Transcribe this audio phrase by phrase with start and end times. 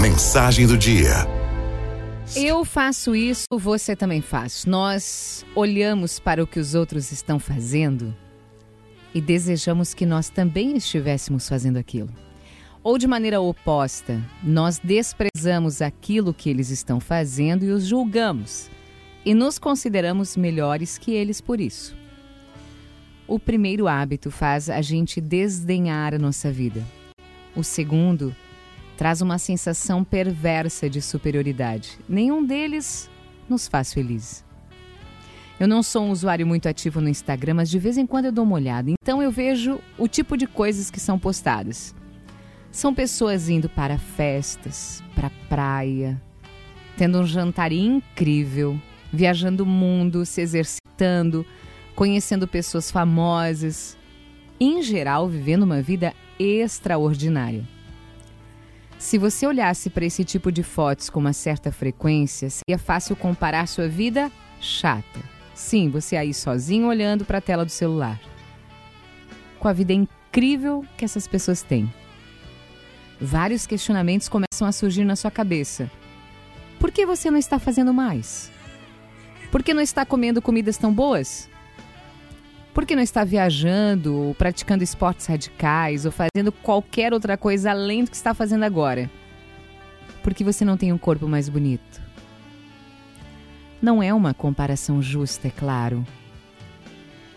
[0.00, 1.26] Mensagem do dia.
[2.34, 4.64] Eu faço isso, você também faz.
[4.64, 8.14] Nós olhamos para o que os outros estão fazendo
[9.14, 12.10] e desejamos que nós também estivéssemos fazendo aquilo.
[12.82, 18.70] Ou de maneira oposta, nós desprezamos aquilo que eles estão fazendo e os julgamos
[19.24, 21.94] e nos consideramos melhores que eles por isso.
[23.28, 26.84] O primeiro hábito faz a gente desdenhar a nossa vida.
[27.54, 28.34] O segundo
[29.02, 31.98] traz uma sensação perversa de superioridade.
[32.08, 33.10] Nenhum deles
[33.48, 34.44] nos faz felizes.
[35.58, 38.32] Eu não sou um usuário muito ativo no Instagram, mas de vez em quando eu
[38.32, 38.92] dou uma olhada.
[38.92, 41.92] Então eu vejo o tipo de coisas que são postadas.
[42.70, 46.22] São pessoas indo para festas, para praia,
[46.96, 48.80] tendo um jantar incrível,
[49.12, 51.44] viajando o mundo, se exercitando,
[51.96, 53.98] conhecendo pessoas famosas,
[54.60, 57.81] em geral vivendo uma vida extraordinária.
[59.02, 63.66] Se você olhasse para esse tipo de fotos com uma certa frequência, seria fácil comparar
[63.66, 65.18] sua vida chata.
[65.56, 68.20] Sim, você aí sozinho olhando para a tela do celular.
[69.58, 71.92] Com a vida incrível que essas pessoas têm
[73.20, 75.90] vários questionamentos começam a surgir na sua cabeça.
[76.78, 78.52] Por que você não está fazendo mais?
[79.50, 81.50] Por que não está comendo comidas tão boas?
[82.72, 88.04] Por que não está viajando, ou praticando esportes radicais, ou fazendo qualquer outra coisa além
[88.04, 89.10] do que está fazendo agora?
[90.22, 92.00] Porque você não tem um corpo mais bonito.
[93.80, 96.06] Não é uma comparação justa, é claro.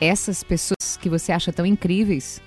[0.00, 2.40] Essas pessoas que você acha tão incríveis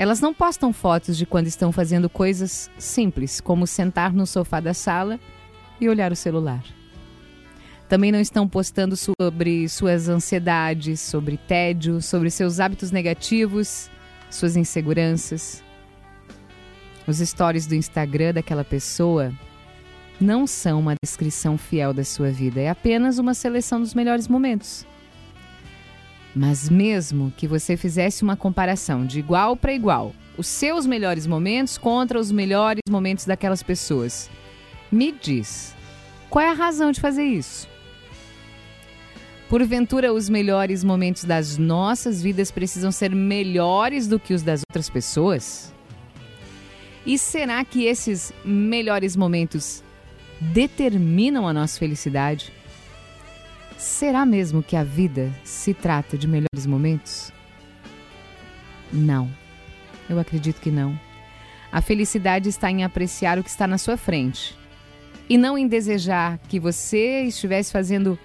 [0.00, 4.72] elas não postam fotos de quando estão fazendo coisas simples, como sentar no sofá da
[4.72, 5.20] sala
[5.78, 6.64] e olhar o celular.
[7.90, 13.90] Também não estão postando sobre suas ansiedades, sobre tédio, sobre seus hábitos negativos,
[14.30, 15.60] suas inseguranças.
[17.04, 19.34] Os stories do Instagram daquela pessoa
[20.20, 24.86] não são uma descrição fiel da sua vida, é apenas uma seleção dos melhores momentos.
[26.32, 31.76] Mas mesmo que você fizesse uma comparação de igual para igual, os seus melhores momentos
[31.76, 34.30] contra os melhores momentos daquelas pessoas,
[34.92, 35.74] me diz,
[36.28, 37.68] qual é a razão de fazer isso?
[39.50, 44.88] Porventura, os melhores momentos das nossas vidas precisam ser melhores do que os das outras
[44.88, 45.74] pessoas?
[47.04, 49.82] E será que esses melhores momentos
[50.40, 52.52] determinam a nossa felicidade?
[53.76, 57.32] Será mesmo que a vida se trata de melhores momentos?
[58.92, 59.28] Não.
[60.08, 60.96] Eu acredito que não.
[61.72, 64.56] A felicidade está em apreciar o que está na sua frente
[65.28, 68.16] e não em desejar que você estivesse fazendo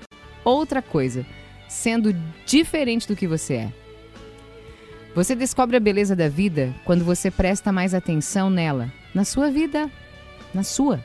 [0.46, 1.26] outra coisa,
[1.68, 3.74] sendo diferente do que você é.
[5.16, 9.90] Você descobre a beleza da vida quando você presta mais atenção nela, na sua vida,
[10.54, 11.04] na sua,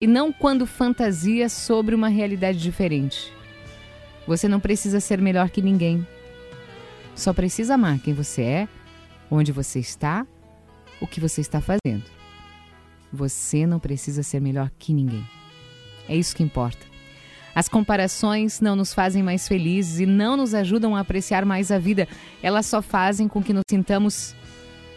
[0.00, 3.32] e não quando fantasia sobre uma realidade diferente.
[4.26, 6.06] Você não precisa ser melhor que ninguém.
[7.14, 8.68] Só precisa amar quem você é,
[9.30, 10.26] onde você está,
[11.00, 12.04] o que você está fazendo.
[13.12, 15.24] Você não precisa ser melhor que ninguém.
[16.08, 16.91] É isso que importa.
[17.54, 21.78] As comparações não nos fazem mais felizes e não nos ajudam a apreciar mais a
[21.78, 22.08] vida.
[22.42, 24.34] Elas só fazem com que nos sintamos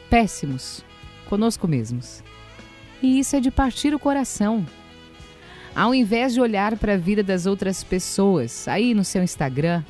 [0.09, 0.83] péssimos
[1.25, 2.23] conosco mesmos.
[3.01, 4.65] E isso é de partir o coração.
[5.75, 9.83] Ao invés de olhar para a vida das outras pessoas aí no seu Instagram,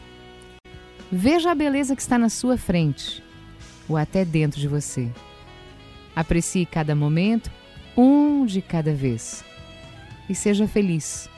[1.11, 3.23] veja a beleza que está na sua frente
[3.87, 5.11] ou até dentro de você.
[6.15, 7.51] Aprecie cada momento,
[7.95, 9.43] um de cada vez.
[10.27, 11.29] E seja feliz,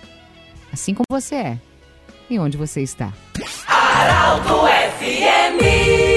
[0.78, 1.58] assim como você é
[2.30, 3.12] e onde você está.
[3.68, 4.54] Aralto
[5.00, 6.17] FMI